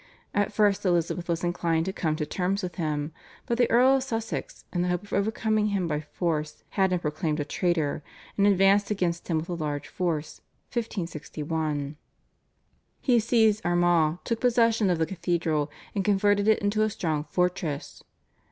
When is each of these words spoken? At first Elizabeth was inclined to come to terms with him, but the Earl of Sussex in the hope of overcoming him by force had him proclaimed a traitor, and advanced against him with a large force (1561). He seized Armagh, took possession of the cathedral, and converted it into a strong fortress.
At 0.33 0.51
first 0.51 0.83
Elizabeth 0.83 1.29
was 1.29 1.43
inclined 1.43 1.85
to 1.85 1.93
come 1.93 2.15
to 2.15 2.25
terms 2.25 2.63
with 2.63 2.77
him, 2.77 3.11
but 3.45 3.59
the 3.59 3.69
Earl 3.69 3.97
of 3.97 4.01
Sussex 4.01 4.65
in 4.73 4.81
the 4.81 4.87
hope 4.87 5.03
of 5.03 5.13
overcoming 5.13 5.67
him 5.67 5.87
by 5.87 6.01
force 6.01 6.63
had 6.69 6.91
him 6.91 6.99
proclaimed 7.01 7.39
a 7.39 7.45
traitor, 7.45 8.03
and 8.35 8.47
advanced 8.47 8.89
against 8.89 9.27
him 9.27 9.37
with 9.37 9.47
a 9.47 9.53
large 9.53 9.87
force 9.87 10.39
(1561). 10.73 11.97
He 12.99 13.19
seized 13.19 13.63
Armagh, 13.63 14.17
took 14.23 14.39
possession 14.41 14.89
of 14.89 14.97
the 14.97 15.05
cathedral, 15.05 15.69
and 15.93 16.03
converted 16.03 16.47
it 16.47 16.57
into 16.57 16.81
a 16.81 16.89
strong 16.89 17.23
fortress. 17.25 18.03